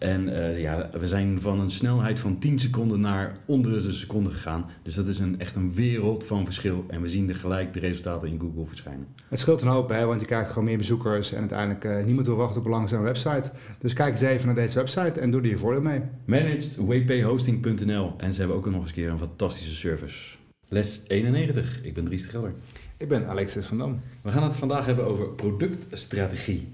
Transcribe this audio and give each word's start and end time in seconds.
en 0.00 0.28
uh, 0.28 0.60
ja, 0.60 0.90
we 0.98 1.06
zijn 1.06 1.40
van 1.40 1.60
een 1.60 1.70
snelheid 1.70 2.20
van 2.20 2.38
10 2.38 2.58
seconden 2.58 3.00
naar 3.00 3.36
onder 3.44 3.82
de 3.82 3.92
seconde 3.92 4.30
gegaan. 4.30 4.70
Dus 4.82 4.94
dat 4.94 5.06
is 5.06 5.18
een, 5.18 5.40
echt 5.40 5.56
een 5.56 5.74
wereld 5.74 6.26
van 6.26 6.44
verschil. 6.44 6.84
En 6.88 7.02
we 7.02 7.08
zien 7.08 7.28
er 7.28 7.36
gelijk 7.36 7.72
de 7.72 7.80
resultaten 7.80 8.28
in 8.28 8.40
Google 8.40 8.66
verschijnen. 8.66 9.06
Het 9.28 9.38
scheelt 9.38 9.62
een 9.62 9.68
hoop, 9.68 9.88
hè, 9.88 10.04
want 10.04 10.20
je 10.20 10.26
krijgt 10.26 10.48
gewoon 10.48 10.64
meer 10.64 10.76
bezoekers. 10.76 11.32
En 11.32 11.38
uiteindelijk 11.38 11.84
uh, 11.84 12.04
niemand 12.04 12.26
wil 12.26 12.36
wachten 12.36 12.60
op 12.60 12.64
een 12.64 12.70
langzame 12.72 13.04
website. 13.04 13.50
Dus 13.78 13.92
kijk 13.92 14.12
eens 14.12 14.20
even 14.20 14.46
naar 14.46 14.54
deze 14.54 14.78
website 14.78 15.20
en 15.20 15.30
doe 15.30 15.40
er 15.40 15.48
je 15.48 15.58
voordeel 15.58 15.82
mee. 15.82 16.00
ManagedWPHosting.nl 16.24 18.14
En 18.16 18.32
ze 18.32 18.38
hebben 18.38 18.56
ook 18.56 18.66
nog 18.66 18.74
eens 18.74 18.86
een 18.86 18.94
keer 18.94 19.10
een 19.10 19.18
fantastische 19.18 19.74
service. 19.74 20.36
Les 20.68 21.00
91. 21.06 21.80
Ik 21.82 21.94
ben 21.94 22.04
Dries 22.04 22.22
de 22.22 22.28
Gelder. 22.28 22.52
Ik 22.96 23.08
ben 23.08 23.26
Alexis 23.26 23.66
van 23.66 23.78
Dam. 23.78 24.00
We 24.22 24.30
gaan 24.30 24.42
het 24.42 24.56
vandaag 24.56 24.86
hebben 24.86 25.04
over 25.04 25.28
productstrategie. 25.28 26.72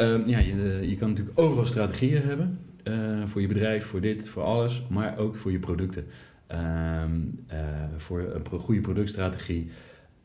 Um, 0.00 0.22
ja, 0.26 0.38
je, 0.38 0.88
je, 0.88 0.96
kan 0.96 1.08
natuurlijk 1.08 1.38
overal 1.38 1.64
strategieën 1.64 2.22
hebben. 2.22 2.58
Uh, 2.84 3.22
voor 3.26 3.40
je 3.40 3.46
bedrijf, 3.46 3.86
voor 3.86 4.00
dit, 4.00 4.28
voor 4.28 4.42
alles. 4.42 4.86
Maar 4.88 5.18
ook 5.18 5.36
voor 5.36 5.52
je 5.52 5.58
producten. 5.58 6.06
Um, 6.52 7.44
uh, 7.52 7.58
voor 7.96 8.20
een 8.20 8.58
goede 8.58 8.80
productstrategie. 8.80 9.70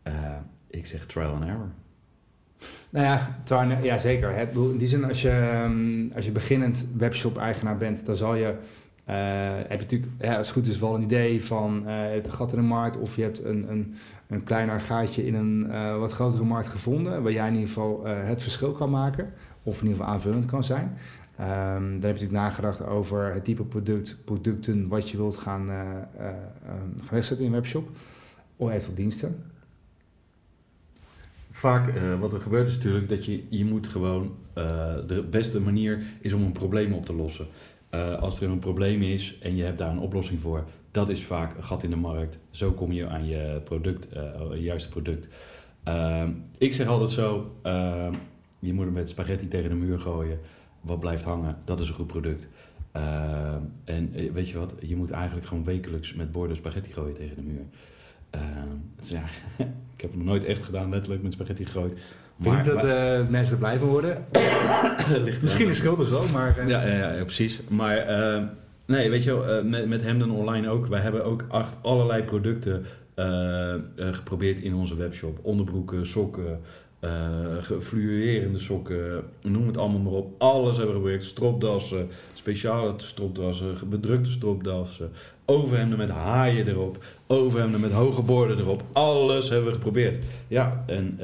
Uh, 0.07 0.13
ik 0.69 0.85
zeg 0.85 1.05
trial 1.05 1.33
and 1.33 1.44
error. 1.44 1.71
Nou 2.89 3.05
ja, 3.05 3.39
trial, 3.44 3.83
ja 3.83 3.97
zeker. 3.97 4.49
In 4.55 4.77
die 4.77 4.88
zin, 4.88 5.03
als 5.03 5.21
je, 5.21 5.61
um, 5.66 6.11
als 6.16 6.25
je 6.25 6.31
beginnend 6.31 6.88
webshop-eigenaar 6.97 7.77
bent, 7.77 8.05
dan 8.05 8.16
zal 8.16 8.35
je... 8.35 8.55
heb 9.67 9.79
je 9.79 9.85
natuurlijk, 9.85 10.11
ja, 10.19 10.38
als 10.38 10.47
het 10.47 10.55
goed 10.55 10.67
is, 10.67 10.79
wel 10.79 10.95
een 10.95 11.03
idee 11.03 11.44
van 11.44 11.88
het 11.88 12.29
gat 12.29 12.53
in 12.53 12.59
de 12.59 12.66
markt... 12.66 12.97
of 12.97 13.16
je 13.16 13.21
hebt 13.21 13.44
een, 13.44 13.71
een, 13.71 13.95
een 14.27 14.44
kleiner 14.44 14.79
gaatje 14.79 15.25
in 15.25 15.33
een 15.33 15.67
wat 15.99 16.11
grotere 16.11 16.44
markt 16.44 16.67
gevonden... 16.67 17.23
waar 17.23 17.31
jij 17.31 17.47
in 17.47 17.53
ieder 17.53 17.67
geval 17.67 18.05
het 18.05 18.41
verschil 18.41 18.71
kan 18.71 18.89
maken 18.89 19.33
of 19.64 19.81
in 19.81 19.88
ieder 19.88 19.97
geval 19.97 20.14
aanvullend 20.14 20.45
kan 20.45 20.64
zijn. 20.64 20.97
Um, 21.39 21.45
dan 21.45 21.92
heb 21.92 22.02
je 22.02 22.08
natuurlijk 22.08 22.31
nagedacht 22.31 22.86
over 22.86 23.33
het 23.33 23.44
type 23.44 23.64
product, 23.64 24.17
producten 24.25 24.88
wat 24.88 25.09
je 25.09 25.17
wilt 25.17 25.38
gaan, 25.38 25.69
uh, 25.69 25.86
wegzetten 27.09 27.45
in 27.45 27.52
een 27.52 27.58
webshop. 27.58 27.89
Of 28.56 28.69
eventueel 28.69 28.95
diensten. 28.95 29.44
Vaak 31.52 31.95
uh, 31.95 32.19
wat 32.19 32.34
er 32.34 32.41
gebeurt 32.41 32.67
is 32.67 32.75
natuurlijk 32.75 33.09
dat 33.09 33.25
je, 33.25 33.44
je 33.50 33.66
moet 33.66 33.88
gewoon, 33.88 34.36
de 35.08 35.25
beste 35.30 35.59
manier 35.59 36.03
is 36.22 36.34
om 36.34 36.44
een 36.44 36.52
probleem 36.52 36.94
op 36.94 37.06
te 37.06 37.14
lossen. 37.14 37.47
als 38.19 38.41
er 38.41 38.50
een 38.50 38.59
probleem 38.59 39.02
is 39.02 39.38
en 39.41 39.56
je 39.56 39.64
hebt 39.64 39.78
daar 39.78 39.91
een 39.91 40.00
oplossing 40.00 40.39
voor, 40.39 40.64
dat 40.91 41.09
is 41.09 41.23
vaak 41.23 41.58
een 41.58 41.63
gat 41.63 41.84
in 41.84 41.90
de 41.90 41.95
markt. 41.95 42.38
Zo 42.51 42.72
kom 42.72 42.91
je 42.91 43.07
aan 43.07 43.25
je 43.25 43.62
product, 43.63 44.07
je 44.51 44.62
juiste 44.62 44.90
product. 44.90 45.28
Ehm, 45.84 46.30
ik 46.57 46.74
zeg 46.74 46.88
altijd 46.88 47.09
zo, 47.09 47.51
ehm, 47.62 48.13
je 48.63 48.74
moet 48.74 48.85
hem 48.85 48.94
met 48.94 49.09
spaghetti 49.09 49.47
tegen 49.47 49.69
de 49.69 49.75
muur 49.75 50.00
gooien. 50.00 50.40
Wat 50.81 51.00
blijft 51.00 51.24
hangen, 51.24 51.57
dat 51.66 51.79
is 51.79 51.88
een 51.88 51.96
goed 51.96 52.07
product. 52.07 52.47
Uh, 52.96 53.53
en 53.84 54.13
eh, 54.13 54.31
weet 54.31 54.50
je 54.50 54.57
wat, 54.57 54.75
je 54.79 54.96
moet 54.96 55.12
eigenlijk 55.12 55.47
gewoon 55.47 55.63
wekelijks 55.63 56.13
met 56.13 56.31
borden 56.31 56.56
spaghetti 56.56 56.94
gooien 56.94 57.16
tegen 57.16 57.35
de 57.35 57.41
muur. 57.41 57.63
Uh, 58.35 58.41
dus 59.00 59.09
ja, 59.09 59.24
ik 59.96 60.01
heb 60.01 60.09
het 60.09 60.16
nog 60.16 60.25
nooit 60.25 60.44
echt 60.46 60.63
gedaan, 60.63 60.90
letterlijk 60.90 61.24
met 61.24 61.34
spaghetti 61.34 61.66
gegooid. 61.66 62.00
Maar, 62.35 62.53
Vind 62.53 62.66
dat 62.66 62.85
uh, 62.85 63.29
mensen 63.29 63.57
blijven 63.57 63.88
worden? 63.88 64.25
Misschien 65.41 65.69
is 65.69 65.78
schuld 65.78 66.00
of 66.00 66.07
zo, 66.07 66.25
maar... 66.34 66.68
Ja, 66.68 66.88
ja, 66.88 67.13
ja, 67.13 67.24
precies. 67.24 67.62
Maar 67.68 68.06
nee, 68.85 69.09
weet 69.09 69.24
je 69.24 69.40
wel, 69.40 69.63
met, 69.63 69.88
met 69.88 70.03
Hemden 70.03 70.30
Online 70.30 70.69
ook. 70.69 70.88
Wij 70.88 71.01
hebben 71.01 71.25
ook 71.25 71.45
acht, 71.47 71.75
allerlei 71.81 72.24
producten 72.24 72.85
geprobeerd 73.97 74.59
in 74.59 74.74
onze 74.74 74.95
webshop. 74.95 75.40
Onderbroeken, 75.41 76.07
sokken, 76.07 76.59
gefluorerende 77.62 78.59
sokken, 78.59 79.24
noem 79.41 79.68
het 79.68 79.78
allemaal 79.78 80.00
maar 80.00 80.14
op. 80.14 80.41
Alles 80.41 80.78
hebben 80.78 80.88
we 80.88 81.00
geprobeerd. 81.00 81.24
Stropdassen, 81.24 82.08
speciale 82.34 82.94
stropdassen, 82.97 83.90
bedrukte 83.90 84.30
stropdassen, 84.30 85.12
overhemden 85.46 85.97
met 85.97 86.09
haaien 86.09 86.68
erop, 86.68 87.03
overhemden 87.28 87.80
met 87.80 87.92
hoge 87.92 88.22
borden 88.22 88.58
erop. 88.59 88.84
Alles 88.92 89.50
hebben 89.50 89.68
we 89.68 89.74
geprobeerd. 89.74 90.24
Ja, 90.47 90.84
en 90.88 91.19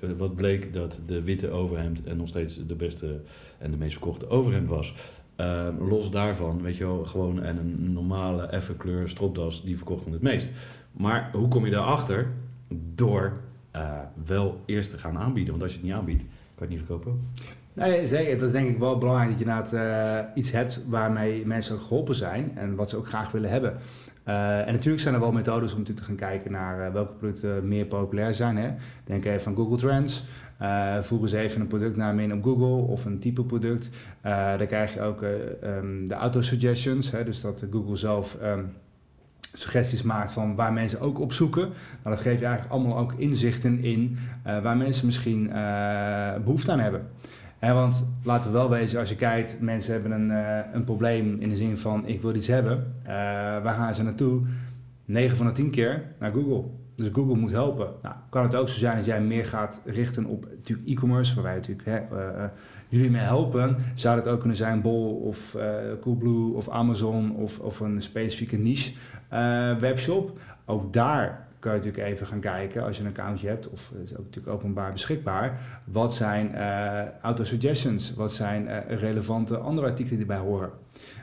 uh, 0.00 0.10
wat 0.16 0.34
bleek 0.34 0.72
dat 0.72 1.00
de 1.06 1.22
witte 1.22 1.50
overhemd 1.50 2.04
en 2.04 2.16
nog 2.16 2.28
steeds 2.28 2.58
de 2.66 2.74
beste 2.74 3.20
en 3.58 3.70
de 3.70 3.76
meest 3.76 3.92
verkochte 3.92 4.28
overhemd 4.28 4.68
was. 4.68 4.94
Uh, 5.36 5.68
los 5.88 6.10
daarvan, 6.10 6.62
weet 6.62 6.76
je 6.76 6.84
wel, 6.84 7.04
gewoon 7.04 7.42
en 7.42 7.58
een 7.58 7.92
normale 7.92 8.42
effe 8.42 8.74
kleur 8.74 9.08
stropdas, 9.08 9.64
die 9.64 9.76
verkochten 9.76 10.12
het 10.12 10.22
meest. 10.22 10.50
Maar 10.92 11.30
hoe 11.32 11.48
kom 11.48 11.64
je 11.64 11.70
daarachter? 11.70 12.32
Door 12.94 13.32
uh, 13.76 13.98
wel 14.26 14.60
eerst 14.66 14.90
te 14.90 14.98
gaan 14.98 15.18
aanbieden. 15.18 15.50
Want 15.50 15.62
als 15.62 15.72
je 15.72 15.78
het 15.78 15.86
niet 15.86 15.96
aanbiedt, 15.96 16.22
kan 16.22 16.30
je 16.54 16.60
het 16.60 16.68
niet 16.68 16.78
verkopen. 16.78 17.28
Nee, 17.72 18.06
zeker. 18.06 18.38
Dat 18.38 18.46
is 18.46 18.52
denk 18.52 18.68
ik 18.68 18.78
wel 18.78 18.98
belangrijk 18.98 19.30
dat 19.30 19.38
je 19.38 19.44
inderdaad 19.44 19.72
uh, 19.72 20.30
iets 20.34 20.50
hebt 20.50 20.84
waarmee 20.88 21.46
mensen 21.46 21.78
geholpen 21.78 22.14
zijn 22.14 22.52
en 22.56 22.74
wat 22.74 22.90
ze 22.90 22.96
ook 22.96 23.08
graag 23.08 23.32
willen 23.32 23.50
hebben. 23.50 23.76
Uh, 24.28 24.66
en 24.66 24.72
natuurlijk 24.72 25.02
zijn 25.02 25.14
er 25.14 25.20
wel 25.20 25.32
methodes 25.32 25.72
om 25.72 25.78
natuurlijk 25.78 26.06
te 26.06 26.12
gaan 26.12 26.28
kijken 26.28 26.52
naar 26.52 26.92
welke 26.92 27.14
producten 27.14 27.68
meer 27.68 27.86
populair 27.86 28.34
zijn. 28.34 28.56
Hè. 28.56 28.70
Denk 29.04 29.24
even 29.24 29.50
aan 29.50 29.56
Google 29.56 29.76
Trends. 29.76 30.24
voer 31.00 31.20
eens 31.20 31.32
even 31.32 31.60
een 31.60 31.66
productnaam 31.66 32.18
in 32.18 32.32
op 32.32 32.42
Google 32.42 32.92
of 32.92 33.04
een 33.04 33.18
type 33.18 33.44
product. 33.44 33.90
dan 34.56 34.66
krijg 34.66 34.94
je 34.94 35.00
ook 35.00 35.22
um, 35.22 36.08
de 36.08 36.14
auto-suggestions. 36.14 37.10
Dus 37.10 37.40
dat 37.40 37.66
Google 37.70 37.96
zelf 37.96 38.38
um, 38.42 38.72
suggesties 39.52 40.02
maakt 40.02 40.32
van 40.32 40.54
waar 40.54 40.72
mensen 40.72 41.00
ook 41.00 41.20
op 41.20 41.32
zoeken. 41.32 41.68
Nou, 42.02 42.14
dat 42.16 42.20
geeft 42.20 42.40
je 42.40 42.46
eigenlijk 42.46 42.74
allemaal 42.74 42.98
ook 42.98 43.14
inzichten 43.16 43.82
in 43.82 44.18
uh, 44.46 44.62
waar 44.62 44.76
mensen 44.76 45.06
misschien 45.06 45.48
uh, 45.48 46.34
behoefte 46.44 46.72
aan 46.72 46.78
hebben. 46.78 47.08
He, 47.58 47.72
want 47.72 48.08
laten 48.24 48.52
we 48.52 48.58
wel 48.58 48.70
wezen, 48.70 49.00
als 49.00 49.08
je 49.08 49.16
kijkt, 49.16 49.60
mensen 49.60 49.92
hebben 49.92 50.10
een, 50.10 50.30
uh, 50.30 50.58
een 50.72 50.84
probleem 50.84 51.36
in 51.40 51.48
de 51.48 51.56
zin 51.56 51.78
van 51.78 52.06
ik 52.06 52.22
wil 52.22 52.34
iets 52.34 52.46
hebben. 52.46 52.94
waar 53.62 53.74
gaan 53.74 53.94
ze 53.94 54.02
naartoe? 54.02 54.42
9 55.04 55.36
van 55.36 55.46
de 55.46 55.52
10 55.52 55.70
keer 55.70 56.02
naar 56.18 56.32
Google. 56.32 56.64
Dus 57.00 57.08
Google 57.12 57.36
moet 57.36 57.50
helpen. 57.50 57.88
Nou, 58.00 58.14
kan 58.28 58.42
het 58.42 58.54
ook 58.54 58.68
zo 58.68 58.78
zijn 58.78 58.96
dat 58.96 59.04
jij 59.04 59.20
meer 59.20 59.44
gaat 59.44 59.80
richten 59.84 60.24
op 60.24 60.46
e-commerce, 60.86 61.34
waar 61.34 61.44
wij 61.44 61.54
natuurlijk 61.54 61.88
hè, 61.88 62.00
jullie 62.88 63.10
mee 63.10 63.22
helpen, 63.22 63.76
zou 63.94 64.16
het 64.16 64.28
ook 64.28 64.38
kunnen 64.38 64.56
zijn 64.56 64.80
Bol 64.80 65.14
of 65.14 65.54
uh, 65.56 65.62
Coolblue 66.00 66.54
of 66.54 66.68
Amazon 66.68 67.36
of, 67.36 67.58
of 67.58 67.80
een 67.80 68.02
specifieke 68.02 68.56
niche 68.56 68.92
webshop. 69.80 70.38
Ook 70.66 70.92
daar 70.92 71.48
kan 71.58 71.72
je 71.72 71.78
natuurlijk 71.78 72.06
even 72.06 72.26
gaan 72.26 72.40
kijken 72.40 72.84
als 72.84 72.96
je 72.96 73.02
een 73.02 73.08
accountje 73.08 73.48
hebt, 73.48 73.70
of 73.70 73.90
het 73.94 74.02
is 74.02 74.16
ook 74.16 74.24
natuurlijk 74.24 74.54
openbaar 74.54 74.92
beschikbaar. 74.92 75.60
Wat 75.84 76.14
zijn 76.14 76.56
auto-suggestions? 77.22 78.14
Wat 78.14 78.32
zijn 78.32 78.84
relevante 78.88 79.58
andere 79.58 79.86
artikelen 79.86 80.18
die 80.18 80.28
erbij 80.28 80.48
horen? 80.48 80.70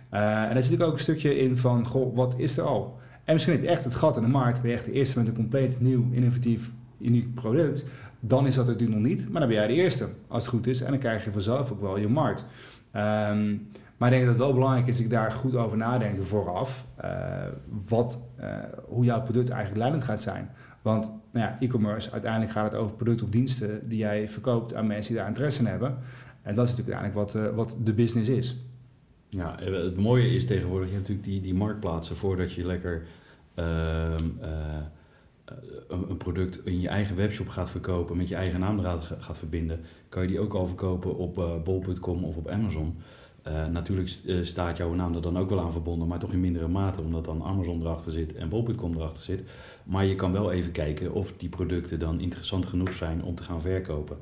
en 0.10 0.20
daar 0.22 0.46
zit 0.48 0.56
natuurlijk 0.56 0.90
ook 0.90 0.94
een 0.94 1.00
stukje 1.00 1.38
in 1.38 1.58
van, 1.58 1.86
goh, 1.86 2.16
wat 2.16 2.36
is 2.38 2.58
er 2.58 2.64
al? 2.64 3.00
En 3.28 3.34
misschien 3.34 3.54
heb 3.54 3.64
je 3.64 3.70
echt 3.70 3.84
het 3.84 3.96
gat 3.96 4.18
in 4.18 4.24
de 4.24 4.30
markt, 4.30 4.62
ben 4.62 4.70
je 4.72 4.76
echt 4.76 4.86
de 4.86 4.92
eerste 4.92 5.18
met 5.18 5.28
een 5.28 5.34
compleet 5.34 5.80
nieuw, 5.80 6.06
innovatief, 6.12 6.72
uniek 7.00 7.36
product 7.36 7.86
dan 8.20 8.48
is 8.48 8.56
dat 8.56 8.66
natuurlijk 8.66 9.00
nog 9.00 9.08
niet, 9.08 9.30
maar 9.30 9.40
dan 9.40 9.50
ben 9.50 9.60
jij 9.60 9.68
de 9.68 9.74
eerste, 9.74 10.08
als 10.28 10.44
het 10.44 10.54
goed 10.54 10.68
is. 10.68 10.82
En 10.82 10.90
dan 10.90 11.00
krijg 11.00 11.24
je 11.24 11.32
vanzelf 11.32 11.72
ook 11.72 11.82
wel 11.82 11.98
je 11.98 12.08
markt. 12.08 12.46
Um, 12.96 13.68
maar 13.98 14.14
ik 14.14 14.14
denk 14.14 14.22
dat 14.22 14.34
het 14.34 14.44
wel 14.44 14.54
belangrijk 14.54 14.88
is 14.88 14.96
dat 14.96 15.06
ik 15.06 15.12
daar 15.12 15.32
goed 15.32 15.56
over 15.56 15.78
nadenk 15.78 16.24
vooraf. 16.24 16.86
Uh, 17.04 17.12
wat, 17.88 18.24
uh, 18.40 18.46
hoe 18.86 19.06
jouw 19.06 19.22
product 19.22 19.50
eigenlijk 19.50 19.80
leidend 19.80 20.04
gaat 20.04 20.22
zijn. 20.22 20.50
Want 20.82 21.12
nou 21.32 21.46
ja, 21.46 21.58
e-commerce, 21.60 22.12
uiteindelijk 22.12 22.52
gaat 22.52 22.72
het 22.72 22.82
over 22.82 22.96
producten 22.96 23.26
of 23.26 23.32
diensten 23.32 23.88
die 23.88 23.98
jij 23.98 24.28
verkoopt 24.28 24.76
aan 24.76 24.88
mensen 24.88 25.12
die 25.12 25.20
daar 25.22 25.28
interesse 25.28 25.60
in 25.60 25.66
hebben. 25.66 25.98
En 26.42 26.56
dat 26.56 26.68
is 26.68 26.76
natuurlijk 26.76 27.02
uiteindelijk 27.02 27.34
wat, 27.34 27.44
uh, 27.44 27.56
wat 27.56 27.78
de 27.84 27.94
business 27.94 28.30
is. 28.30 28.58
Ja, 29.30 29.56
het 29.60 29.98
mooie 29.98 30.30
is 30.30 30.46
tegenwoordig, 30.46 30.88
je 30.88 30.96
hebt 30.96 31.08
natuurlijk 31.08 31.34
die, 31.34 31.42
die 31.42 31.60
marktplaatsen 31.60 32.16
voordat 32.16 32.54
je 32.54 32.66
lekker 32.66 33.08
ehm, 33.54 34.24
een, 35.88 36.10
een, 36.10 36.18
product 36.18 36.66
in 36.66 36.82
je 36.82 36.88
eigen 36.88 37.16
webshop 37.16 37.48
gaat 37.48 37.70
verkopen, 37.70 38.18
met 38.18 38.28
je 38.28 38.36
eigen 38.36 38.60
naam 38.60 38.80
gaat 39.20 39.38
verbinden, 39.38 39.80
kan 40.10 40.22
je 40.22 40.28
die 40.28 40.40
ook 40.40 40.54
al 40.54 40.68
verkopen 40.68 41.18
op 41.18 41.38
uh, 41.38 41.64
bol.com 41.64 42.24
of 42.24 42.36
op 42.36 42.48
Amazon. 42.48 42.96
Natuurlijk 43.72 44.10
staat 44.42 44.78
jouw 44.78 44.94
naam 44.94 45.16
er 45.16 45.22
dan 45.22 45.38
ook 45.38 45.50
wel 45.50 45.60
aan 45.60 45.72
verbonden, 45.72 46.08
maar 46.08 46.20
toch 46.20 46.32
in 46.32 46.40
mindere 46.40 46.68
mate, 46.68 47.02
omdat 47.02 47.26
dan 47.26 47.44
Amazon 47.44 47.82
erachter 47.82 48.12
zit 48.12 48.36
en 48.36 48.50
bol.com 48.50 48.96
erachter 48.96 49.24
zit. 49.24 49.44
Maar 49.84 50.06
je 50.06 50.16
kan 50.16 50.32
wel 50.32 50.52
even 50.52 50.72
kijken 50.72 51.14
of 51.14 51.34
die 51.38 51.50
producten 51.50 52.00
dan 52.00 52.20
interessant 52.20 52.66
genoeg 52.66 52.94
zijn 52.94 53.24
om 53.24 53.36
te 53.36 53.44
gaan 53.44 53.62
verkopen. 53.62 54.18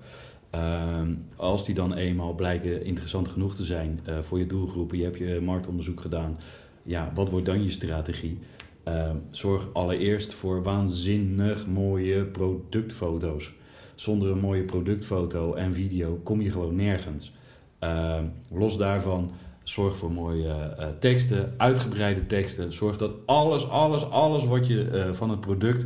Ehm, 0.55 1.13
als 1.35 1.65
die 1.65 1.75
dan 1.75 1.93
eenmaal 1.93 2.33
blijken 2.33 2.85
interessant 2.85 3.27
genoeg 3.27 3.55
te 3.55 3.63
zijn 3.63 3.99
uh, 4.09 4.19
voor 4.19 4.39
je 4.39 4.47
doelgroepen, 4.47 4.97
je 4.97 5.03
hebt 5.03 5.17
je 5.17 5.39
marktonderzoek 5.41 6.01
gedaan, 6.01 6.39
ja, 6.83 7.11
wat 7.15 7.29
wordt 7.29 7.45
dan 7.45 7.63
je 7.63 7.69
strategie? 7.69 8.39
Ehm, 8.83 9.15
zorg 9.31 9.67
allereerst 9.73 10.33
voor 10.33 10.63
waanzinnig 10.63 11.67
mooie 11.67 12.23
productfoto's. 12.23 13.53
Zonder 13.95 14.31
een 14.31 14.39
mooie 14.39 14.63
productfoto 14.63 15.53
en 15.53 15.73
video 15.73 16.19
kom 16.23 16.41
je 16.41 16.51
gewoon 16.51 16.75
nergens. 16.75 17.33
Ehm, 17.79 18.23
los 18.53 18.77
daarvan, 18.77 19.31
zorg 19.63 19.95
voor 19.95 20.11
mooie 20.11 20.75
uh, 20.79 20.87
teksten, 20.87 21.53
uitgebreide 21.57 22.25
teksten. 22.25 22.73
Zorg 22.73 22.97
dat 22.97 23.11
alles, 23.25 23.69
alles, 23.69 24.09
alles 24.09 24.45
wat 24.45 24.67
je 24.67 24.89
uh, 24.93 25.13
van 25.13 25.29
het 25.29 25.39
product 25.39 25.85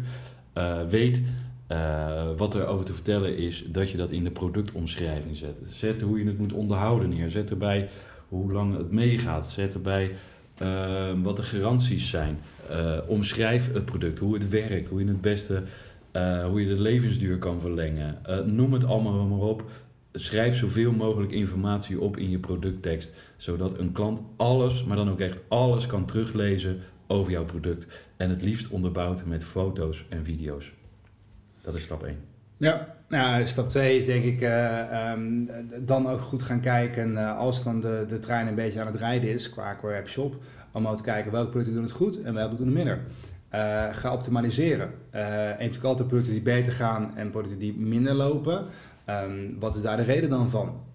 weet, 0.90 1.22
wat 2.38 2.56
er 2.56 2.66
over 2.66 2.86
te 2.86 2.94
vertellen 2.94 3.38
is, 3.38 3.66
dat 3.68 3.92
je 3.92 3.98
dat 3.98 4.12
in 4.12 4.24
de 4.24 4.32
productomschrijving 4.32 5.38
zet. 5.38 5.60
Zet 5.70 6.02
hoe 6.02 6.20
je 6.20 6.26
het 6.26 6.38
moet 6.38 6.54
onderhouden 6.54 7.10
neer. 7.10 7.30
Zet 7.30 7.50
erbij 7.50 7.90
hoe 8.28 8.52
lang 8.52 8.78
het 8.78 8.92
meegaat. 8.92 9.50
Zet 9.50 9.74
erbij 9.74 10.12
Ehm, 10.60 11.22
wat 11.22 11.36
de 11.36 11.44
garanties 11.44 12.10
zijn. 12.10 12.40
Uh, 12.72 12.98
omschrijf 13.08 13.74
het 13.74 13.86
product, 13.86 14.20
hoe 14.20 14.34
het 14.34 14.50
werkt, 14.50 14.88
hoe 14.88 15.00
je 15.00 15.08
het 15.08 15.22
beste, 15.22 15.64
uh, 16.14 16.46
hoe 16.46 16.62
je 16.62 16.68
de 16.68 16.82
levensduur 16.82 17.38
kan 17.38 17.60
verlengen. 17.60 18.18
Uh, 18.30 18.40
noem 18.40 18.74
het 18.74 18.86
allemaal 18.86 19.26
maar 19.26 19.48
op. 19.48 19.64
Schrijf 20.14 20.56
zoveel 20.56 20.92
mogelijk 20.92 21.32
informatie 21.32 22.00
op 22.00 22.18
in 22.18 22.30
je 22.30 22.40
producttekst, 22.40 23.14
zodat 23.38 23.78
een 23.78 23.92
klant 23.92 24.22
alles, 24.36 24.84
maar 24.84 24.98
dan 24.98 25.10
ook 25.10 25.20
echt 25.20 25.40
alles 25.48 25.88
kan 25.88 26.06
teruglezen 26.06 26.80
over 27.08 27.32
jouw 27.32 27.46
product. 27.46 28.10
En 28.18 28.30
het 28.30 28.42
liefst 28.42 28.70
onderbouwd 28.70 29.26
met 29.26 29.46
foto's 29.46 30.06
en 30.10 30.24
video's. 30.24 30.72
Dat 31.62 31.76
is 31.76 31.84
stap 31.84 32.04
1. 32.04 32.18
Ja, 32.58 33.46
stap 33.46 33.70
2 33.70 33.98
is 33.98 34.06
denk 34.06 34.24
ik 34.24 34.42
uh, 34.42 35.12
um, 35.12 35.50
dan 35.86 36.10
ook 36.10 36.22
goed 36.22 36.42
gaan 36.42 36.60
kijken 36.60 37.12
uh, 37.12 37.38
als 37.38 37.64
dan 37.64 37.80
de, 37.80 38.06
de 38.08 38.20
trein 38.20 38.48
een 38.48 38.56
beetje 38.56 38.80
aan 38.80 38.86
het 38.86 38.96
rijden 38.96 39.30
is 39.30 39.50
qua 39.50 39.78
app 39.82 40.08
shop. 40.08 40.36
Om 40.72 40.86
al 40.86 40.96
te 40.96 41.04
kijken 41.04 41.32
welke 41.32 41.50
producten 41.50 41.76
doen 41.76 41.84
het 41.84 41.94
goed 41.94 42.22
en 42.22 42.34
welke 42.34 42.56
doen 42.56 42.66
het 42.66 42.76
minder. 42.76 43.00
Uh, 43.54 43.88
ga 43.92 44.14
optimaliseren. 44.14 44.92
Uh, 45.16 45.22
natuurlijk 45.22 45.84
altijd 45.84 46.08
producten 46.08 46.34
die 46.34 46.42
beter 46.42 46.74
gaan 46.74 47.18
en 47.18 47.30
producten 47.30 47.60
die 47.60 47.78
minder 47.78 48.14
lopen. 48.14 48.66
Um, 49.10 49.56
wat 49.60 49.76
is 49.76 49.82
daar 49.82 49.98
de 49.98 50.04
reden 50.04 50.30
dan 50.30 50.50
van? 50.50 50.88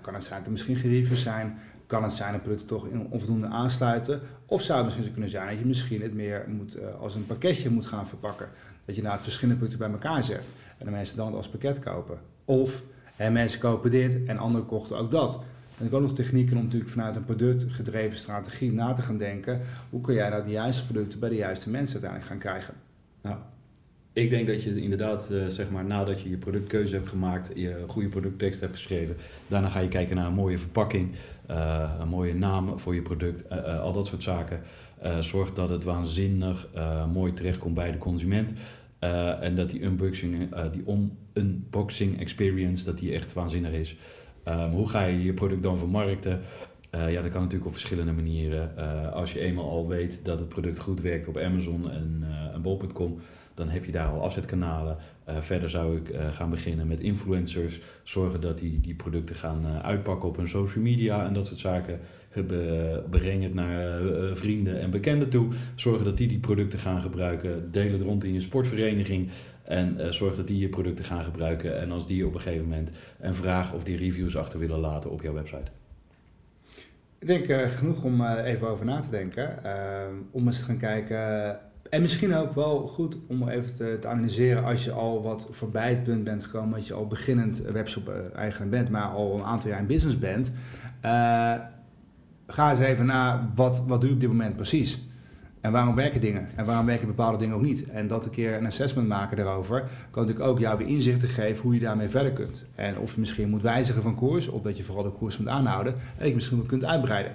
kan 0.00 0.14
het 0.14 0.24
zijn 0.24 0.38
dat 0.38 0.46
er 0.46 0.52
misschien 0.52 0.76
geriefers 0.76 1.22
zijn? 1.22 1.58
Kan 1.86 2.02
het 2.02 2.12
zijn 2.12 2.32
dat 2.32 2.42
producten 2.42 2.68
toch 2.68 2.86
onvoldoende 3.10 3.46
aansluiten? 3.46 4.20
Of 4.46 4.62
zou 4.62 4.78
het 4.78 4.86
misschien 4.86 5.12
kunnen 5.12 5.30
zijn 5.30 5.48
dat 5.48 5.58
je 5.58 5.64
misschien 5.64 6.02
het 6.02 6.14
meer 6.14 6.44
moet, 6.48 6.78
als 7.00 7.14
een 7.14 7.26
pakketje 7.26 7.70
moet 7.70 7.86
gaan 7.86 8.08
verpakken? 8.08 8.48
Dat 8.84 8.94
je 8.94 9.02
nou 9.02 9.14
het 9.14 9.22
verschillende 9.22 9.60
producten 9.60 9.90
bij 9.90 10.00
elkaar 10.00 10.22
zet 10.22 10.52
en 10.78 10.84
de 10.84 10.90
mensen 10.90 11.16
dan 11.16 11.34
als 11.34 11.48
pakket 11.48 11.78
kopen. 11.78 12.18
Of 12.44 12.82
hè, 13.14 13.30
mensen 13.30 13.60
kopen 13.60 13.90
dit 13.90 14.24
en 14.24 14.38
anderen 14.38 14.66
kochten 14.66 14.96
ook 14.96 15.10
dat. 15.10 15.40
En 15.78 15.86
ik 15.86 15.94
ook 15.94 16.00
nog 16.00 16.14
technieken 16.14 16.56
om 16.56 16.62
natuurlijk 16.62 16.90
vanuit 16.90 17.16
een 17.16 17.24
productgedreven 17.24 18.18
strategie 18.18 18.72
na 18.72 18.92
te 18.92 19.02
gaan 19.02 19.18
denken. 19.18 19.60
Hoe 19.90 20.00
kun 20.00 20.14
jij 20.14 20.28
nou 20.28 20.44
de 20.44 20.50
juiste 20.50 20.84
producten 20.86 21.18
bij 21.18 21.28
de 21.28 21.34
juiste 21.34 21.70
mensen 21.70 22.00
uiteindelijk 22.02 22.30
gaan 22.30 22.52
krijgen? 22.52 22.74
Nou, 23.22 23.36
ik 24.12 24.30
denk 24.30 24.46
dat 24.46 24.62
je 24.62 24.82
inderdaad, 24.82 25.28
uh, 25.30 25.46
zeg 25.46 25.70
maar, 25.70 25.84
nadat 25.84 26.20
je 26.20 26.30
je 26.30 26.36
productkeuze 26.36 26.94
hebt 26.94 27.08
gemaakt, 27.08 27.50
je 27.54 27.84
goede 27.86 28.08
producttekst 28.08 28.60
hebt 28.60 28.74
geschreven, 28.74 29.16
daarna 29.46 29.68
ga 29.68 29.80
je 29.80 29.88
kijken 29.88 30.16
naar 30.16 30.26
een 30.26 30.34
mooie 30.34 30.58
verpakking, 30.58 31.10
uh, 31.50 31.92
een 32.00 32.08
mooie 32.08 32.34
naam 32.34 32.78
voor 32.78 32.94
je 32.94 33.02
product, 33.02 33.44
uh, 33.52 33.80
al 33.80 33.92
dat 33.92 34.06
soort 34.06 34.22
zaken. 34.22 34.60
Zorg 35.20 35.52
dat 35.52 35.68
het 35.68 35.84
waanzinnig 35.84 36.68
mooi 37.12 37.32
terechtkomt 37.32 37.74
bij 37.74 37.92
de 37.92 37.98
consument. 37.98 38.54
en 39.40 39.56
dat 39.56 39.70
die 39.70 39.82
unboxing, 39.82 40.48
die 40.72 40.84
unboxing 41.32 42.20
experience, 42.20 42.84
dat 42.84 42.98
die 42.98 43.12
echt 43.12 43.32
waanzinnig 43.32 43.72
is. 43.72 43.96
Um, 44.48 44.70
hoe 44.70 44.88
ga 44.88 45.04
je 45.04 45.22
je 45.22 45.32
product 45.32 45.62
dan 45.62 45.78
vermarkten? 45.78 46.40
Ja, 46.90 47.22
dat 47.22 47.30
kan 47.30 47.40
natuurlijk 47.40 47.66
op 47.66 47.72
verschillende 47.72 48.12
manieren. 48.12 48.76
Als 49.12 49.32
je 49.32 49.40
eenmaal 49.40 49.70
al 49.70 49.88
weet 49.88 50.24
dat 50.24 50.38
het 50.38 50.48
product 50.48 50.78
goed 50.78 51.00
werkt 51.00 51.28
op 51.28 51.38
Amazon 51.38 51.90
en, 51.90 52.24
en 52.54 52.62
bol.com, 52.62 53.18
dan 53.54 53.68
heb 53.68 53.84
je 53.84 53.92
daar 53.92 54.08
al 54.08 54.22
afzetkanalen. 54.22 54.96
verder 55.26 55.70
zou 55.70 55.96
ik 55.96 56.14
gaan 56.32 56.50
beginnen 56.50 56.86
met 56.86 57.00
influencers. 57.00 57.80
Zorgen 58.02 58.40
dat 58.40 58.58
die, 58.58 58.80
die 58.80 58.94
producten 58.94 59.36
gaan 59.36 59.66
uitpakken 59.82 60.28
op 60.28 60.36
hun 60.36 60.48
social 60.48 60.84
media 60.84 61.26
en 61.26 61.34
dat 61.34 61.46
soort 61.46 61.60
zaken. 61.60 62.00
Breng 63.10 63.42
het 63.42 63.54
naar 63.54 64.00
vrienden 64.36 64.80
en 64.80 64.90
bekenden 64.90 65.28
toe. 65.28 65.48
Zorgen 65.74 66.04
dat 66.04 66.16
die 66.16 66.28
die 66.28 66.38
producten 66.38 66.78
gaan 66.78 67.00
gebruiken. 67.00 67.70
Deel 67.70 67.92
het 67.92 68.02
rond 68.02 68.24
in 68.24 68.32
je 68.32 68.40
sportvereniging. 68.40 69.30
En 69.62 70.14
zorg 70.14 70.36
dat 70.36 70.46
die 70.46 70.58
je 70.58 70.68
producten 70.68 71.04
gaan 71.04 71.24
gebruiken. 71.24 71.80
En 71.80 71.90
als 71.90 72.06
die 72.06 72.26
op 72.26 72.34
een 72.34 72.40
gegeven 72.40 72.68
moment 72.68 72.92
een 73.20 73.34
vraag 73.34 73.72
of 73.72 73.84
die 73.84 73.96
reviews 73.96 74.36
achter 74.36 74.58
willen 74.58 74.78
laten 74.78 75.10
op 75.10 75.22
jouw 75.22 75.32
website. 75.32 75.70
Ik 77.18 77.26
denk 77.26 77.72
genoeg 77.72 78.04
om 78.04 78.24
even 78.26 78.68
over 78.68 78.84
na 78.84 79.00
te 79.00 79.10
denken. 79.10 79.58
om 80.30 80.46
eens 80.46 80.58
te 80.58 80.64
gaan 80.64 80.78
kijken. 80.78 81.58
En 81.94 82.02
misschien 82.02 82.34
ook 82.34 82.52
wel 82.52 82.86
goed 82.86 83.16
om 83.26 83.48
even 83.48 83.74
te, 84.00 84.08
analyseren 84.08 84.64
als 84.64 84.84
je 84.84 84.92
al 84.92 85.22
wat 85.22 85.48
voorbij 85.50 85.90
het 85.90 86.02
punt 86.02 86.24
bent 86.24 86.44
gekomen 86.44 86.78
dat 86.78 86.86
je 86.86 86.94
al 86.94 87.06
beginnend 87.06 87.58
webshop-eigenaar 87.58 88.68
bent, 88.68 88.90
maar 88.90 89.06
al 89.06 89.34
een 89.34 89.44
aantal 89.44 89.70
jaar 89.70 89.78
in 89.78 89.86
business 89.86 90.18
bent. 90.18 90.52
ga 92.46 92.70
eens 92.70 92.78
even 92.78 93.06
naar 93.06 93.50
wat, 93.54 93.84
wat 93.86 94.00
doe 94.00 94.08
je 94.08 94.14
op 94.14 94.20
dit 94.20 94.30
moment 94.30 94.56
precies. 94.56 95.06
En 95.60 95.72
waarom 95.72 95.94
werken 95.94 96.20
dingen? 96.20 96.48
En 96.56 96.64
waarom 96.64 96.86
werken 96.86 97.06
bepaalde 97.06 97.38
dingen 97.38 97.56
ook 97.56 97.62
niet? 97.62 97.90
En 97.90 98.06
dat 98.06 98.24
een 98.24 98.30
keer 98.30 98.54
een 98.56 98.66
assessment 98.66 99.08
maken 99.08 99.36
daarover, 99.36 99.80
kan 100.10 100.22
natuurlijk 100.22 100.50
ook 100.50 100.58
jou 100.58 100.78
weer 100.78 100.86
inzichten 100.88 101.28
geven 101.28 101.62
hoe 101.62 101.74
je 101.74 101.80
daarmee 101.80 102.08
verder 102.08 102.32
kunt. 102.32 102.64
En 102.74 102.98
of 102.98 103.14
je 103.14 103.20
misschien 103.20 103.48
moet 103.48 103.62
wijzigen 103.62 104.02
van 104.02 104.14
koers, 104.14 104.48
of 104.48 104.62
dat 104.62 104.76
je 104.76 104.84
vooral 104.84 105.04
de 105.04 105.10
koers 105.10 105.38
moet 105.38 105.48
aanhouden 105.48 105.94
en 106.16 106.24
dat 106.24 106.34
misschien 106.34 106.66
kunt 106.66 106.84
uitbreiden. 106.84 107.32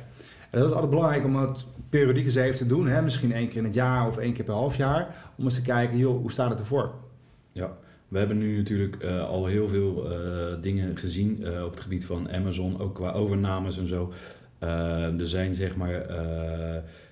Dat 0.49 0.65
is 0.65 0.71
altijd 0.71 0.89
belangrijk 0.89 1.25
om 1.25 1.35
het 1.35 1.65
periodiek 1.89 2.25
eens 2.25 2.35
even 2.35 2.57
te 2.57 2.67
doen, 2.67 2.87
hè? 2.87 3.01
misschien 3.01 3.33
één 3.33 3.47
keer 3.47 3.57
in 3.57 3.63
het 3.63 3.73
jaar 3.73 4.07
of 4.07 4.17
één 4.17 4.33
keer 4.33 4.45
per 4.45 4.53
half 4.53 4.75
jaar, 4.75 5.15
om 5.35 5.43
eens 5.43 5.53
te 5.53 5.61
kijken, 5.61 5.97
joh, 5.97 6.21
hoe 6.21 6.31
staat 6.31 6.49
het 6.49 6.59
ervoor? 6.59 6.93
Ja, 7.51 7.77
we 8.07 8.17
hebben 8.17 8.37
nu 8.37 8.57
natuurlijk 8.57 9.03
uh, 9.03 9.23
al 9.29 9.45
heel 9.45 9.67
veel 9.67 10.11
uh, 10.11 10.61
dingen 10.61 10.97
gezien 10.97 11.37
uh, 11.41 11.63
op 11.63 11.71
het 11.71 11.79
gebied 11.79 12.05
van 12.05 12.31
Amazon, 12.31 12.79
ook 12.79 12.95
qua 12.95 13.11
overnames 13.11 13.77
en 13.77 13.87
zo. 13.87 14.13
er 14.59 15.27
zijn 15.27 15.53
zeg 15.53 15.75
maar 15.75 15.91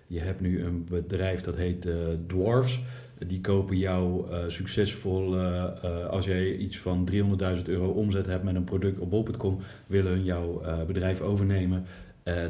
je 0.08 0.20
hebt 0.20 0.42
nu 0.42 0.64
een 0.64 0.86
bedrijf 0.90 1.42
dat 1.42 1.56
heet 1.56 1.88
Dwarfs. 2.28 2.82
Die 3.28 3.42
kopen 3.42 3.78
jou 3.78 4.28
succesvol, 4.48 5.38
als 6.10 6.26
jij 6.26 6.56
iets 6.56 6.80
van 6.80 7.10
300.000 7.58 7.64
euro 7.64 7.88
omzet 7.88 8.26
hebt 8.26 8.44
met 8.44 8.56
een 8.56 8.64
product 8.64 9.00
op 9.00 9.10
bol.com, 9.10 9.60
willen 9.88 10.12
hun 10.12 10.24
jouw 10.24 10.62
bedrijf 10.88 11.22
overnemen 11.22 11.86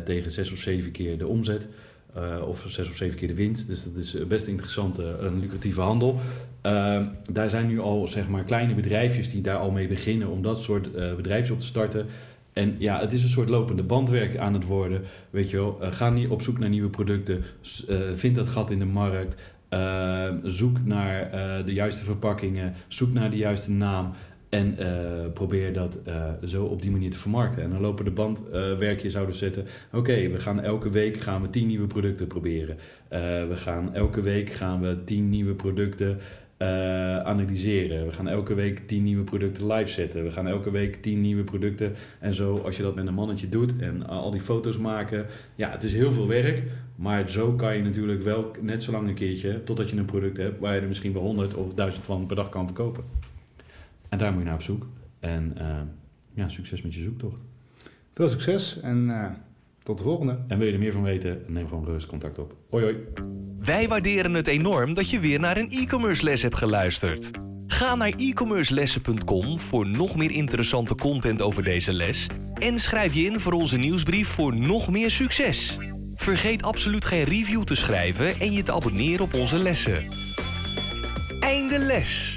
tegen 0.04 0.32
zes 0.32 0.52
of 0.52 0.58
zeven 0.58 0.92
keer 0.92 1.18
de 1.18 1.28
omzet. 1.28 1.68
of 2.48 2.66
zes 2.68 2.90
of 2.90 2.96
zeven 2.96 3.18
keer 3.18 3.28
de 3.28 3.34
winst. 3.34 3.68
Dus 3.68 3.84
dat 3.84 3.96
is 3.96 4.28
best 4.28 4.48
interessante, 4.48 5.04
een 5.04 5.40
lucratieve 5.40 5.82
handel. 5.82 6.20
Ehm, 6.62 7.06
daar 7.32 7.50
zijn 7.50 7.68
nu 7.68 7.80
al 7.80 8.08
zeg 8.08 8.28
maar, 8.28 8.44
kleine 8.44 8.74
bedrijfjes 8.74 9.32
die 9.32 9.42
daar 9.42 9.58
al 9.58 9.72
mee 9.72 9.88
beginnen 9.88 10.28
om 10.28 10.42
dat 10.42 10.62
soort 10.62 10.92
bedrijfjes 11.16 11.52
op 11.52 11.60
te 11.60 11.66
starten. 11.66 12.06
En 12.58 12.76
ja, 12.78 13.00
het 13.00 13.14
is 13.14 13.24
een 13.24 13.30
soort 13.30 13.50
lopende 13.50 13.84
bandwerk 13.84 14.38
aan 14.38 14.54
het 14.54 14.66
worden. 14.66 15.02
Weet 15.30 15.50
je 15.50 15.58
wel, 15.58 15.78
uh, 15.82 15.92
ga 15.92 16.10
niet 16.10 16.30
op 16.30 16.42
zoek 16.42 16.60
naar 16.60 16.70
nieuwe 16.70 16.90
producten. 16.90 17.44
Uh, 17.90 17.98
vind 18.14 18.36
dat 18.36 18.48
gat 18.48 18.72
in 18.72 18.80
de 18.80 18.86
markt. 18.86 19.42
Uh, 19.70 20.30
zoek 20.44 20.86
naar 20.86 21.32
de 21.66 21.74
juiste 21.74 22.04
verpakkingen. 22.04 22.74
Zoek 22.88 23.14
naar 23.14 23.30
de 23.30 23.38
juiste 23.38 23.72
naam. 23.72 24.14
En 24.58 24.78
probeer 25.34 25.74
dat 25.74 26.00
zo 26.46 26.64
op 26.66 26.82
die 26.82 26.92
manier 26.92 27.12
te 27.12 27.18
vermarkten. 27.18 27.64
En 27.64 27.70
dan 27.70 27.82
lopen 27.82 28.06
de 28.06 28.12
bandwerk 28.12 29.02
je 29.02 29.10
zouden 29.10 29.36
zetten. 29.36 29.66
Oké, 29.94 30.30
we 30.30 30.40
gaan 30.40 30.62
elke 30.62 30.90
week 30.90 31.20
gaan 31.20 31.42
we 31.42 31.50
tien 31.50 31.68
nieuwe 31.68 31.88
producten 31.88 32.28
proberen. 32.28 32.78
we 33.50 33.56
gaan 33.56 33.94
elke 33.94 34.22
week 34.22 34.50
gaan 34.50 34.82
we 34.82 35.04
tien 35.04 35.30
nieuwe 35.30 35.54
producten 35.54 36.20
analyseren. 37.24 38.06
We 38.06 38.12
gaan 38.12 38.28
elke 38.28 38.54
week 38.54 38.88
10 38.88 39.04
nieuwe 39.04 39.24
producten 39.24 39.68
live 39.68 39.92
zetten. 39.92 40.24
We 40.24 40.32
gaan 40.32 40.48
elke 40.48 40.72
week 40.72 40.96
10 40.96 41.22
nieuwe 41.22 41.44
producten. 41.44 41.94
En 42.20 42.34
zo, 42.34 42.58
als 42.58 42.78
je 42.78 42.84
dat 42.84 42.96
met 42.96 43.08
een 43.08 43.14
mannetje 43.14 43.50
doet 43.50 43.74
en 43.80 44.08
al 44.08 44.32
die 44.32 44.42
foto's 44.42 44.78
maken. 44.78 45.26
Ja, 45.56 45.72
het 45.72 45.84
is 45.84 45.94
heel 45.94 46.12
veel 46.12 46.28
werk. 46.28 46.64
Maar 46.96 47.30
zo 47.30 47.52
kan 47.52 47.76
je 47.76 47.84
natuurlijk 47.84 48.24
wel 48.24 48.52
net 48.62 48.84
zo 48.84 48.92
lang 48.92 49.08
een 49.08 49.14
keertje, 49.14 49.64
totdat 49.64 49.90
je 49.90 49.98
een 49.98 50.06
product 50.06 50.38
hebt 50.38 50.60
waar 50.60 50.76
je 50.76 50.82
er 50.82 50.88
misschien 50.88 51.14
wel 51.14 51.22
100 51.22 51.54
of 51.54 51.74
1000 51.74 52.06
van 52.06 52.26
per 52.26 52.36
dag 52.36 52.50
kan 52.50 52.66
verkopen. 52.66 53.04
En 54.10 54.18
daar 54.18 54.32
moet 54.32 54.40
je 54.40 54.46
naar 54.46 54.56
op 54.56 54.62
zoek. 54.62 54.88
En 55.20 55.54
uh, 55.58 55.78
ja, 56.34 56.50
succes 56.50 56.82
met 56.82 56.94
je 56.94 57.02
zoektocht. 57.02 57.42
Veel 58.14 58.30
succes 58.30 58.80
en 58.80 58.98
uh, 59.10 59.26
tot 59.84 59.98
de 59.98 60.04
volgende. 60.04 60.38
En 60.48 60.58
wil 60.58 60.68
je 60.68 60.74
er 60.74 60.80
meer 60.80 60.92
van 60.92 61.04
weten, 61.04 61.44
neem 61.48 61.68
gewoon 61.68 61.86
gerust 61.86 62.08
contact 62.08 62.40
op. 62.40 62.56
Hoi 62.70 62.84
hoi. 62.84 62.98
Wij 63.66 63.88
waarderen 63.88 64.34
het 64.34 64.48
enorm 64.48 64.94
dat 64.94 65.10
je 65.10 65.20
weer 65.20 65.40
naar 65.40 65.58
een 65.58 65.72
e-commerce 65.72 66.24
les 66.24 66.42
hebt 66.42 66.56
geluisterd. 66.56 67.32
Ga 67.68 67.96
naar 67.96 68.14
e-commercelessen.com 68.18 69.60
voor 69.60 69.88
nog 69.88 70.16
meer 70.16 70.32
interessante 70.32 70.96
content 70.96 71.42
over 71.42 71.64
deze 71.64 71.94
les 71.94 72.28
en 72.54 72.80
schrijf 72.80 73.14
je 73.14 73.22
in 73.22 73.40
voor 73.40 73.54
onze 73.54 73.78
nieuwsbrief 73.78 74.28
voor 74.28 74.56
nog 74.56 74.92
meer 74.92 75.12
succes. 75.12 75.78
Vergeet 76.16 76.64
absoluut 76.64 77.06
geen 77.06 77.24
review 77.24 77.64
te 77.64 77.76
schrijven 77.76 78.40
en 78.40 78.52
je 78.52 78.64
te 78.64 78.72
abonneren 78.72 79.26
op 79.26 79.34
onze 79.34 79.58
lessen. 79.58 80.08
Einde 81.40 81.80
les. 81.80 82.37